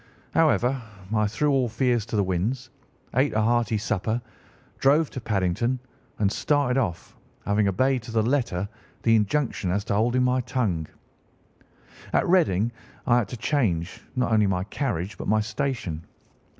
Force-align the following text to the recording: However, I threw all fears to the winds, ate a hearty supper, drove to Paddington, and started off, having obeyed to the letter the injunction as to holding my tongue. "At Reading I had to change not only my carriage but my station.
However, 0.33 0.81
I 1.13 1.27
threw 1.27 1.51
all 1.51 1.69
fears 1.69 2.07
to 2.07 2.15
the 2.15 2.23
winds, 2.23 2.71
ate 3.13 3.33
a 3.35 3.39
hearty 3.41 3.77
supper, 3.77 4.19
drove 4.79 5.11
to 5.11 5.21
Paddington, 5.21 5.77
and 6.17 6.31
started 6.31 6.75
off, 6.79 7.15
having 7.45 7.67
obeyed 7.67 8.01
to 8.01 8.11
the 8.11 8.23
letter 8.23 8.67
the 9.03 9.15
injunction 9.15 9.69
as 9.69 9.85
to 9.85 9.93
holding 9.93 10.23
my 10.23 10.41
tongue. 10.41 10.87
"At 12.13 12.27
Reading 12.27 12.71
I 13.05 13.19
had 13.19 13.27
to 13.27 13.37
change 13.37 14.01
not 14.15 14.31
only 14.31 14.47
my 14.47 14.63
carriage 14.63 15.19
but 15.19 15.27
my 15.27 15.39
station. 15.39 16.03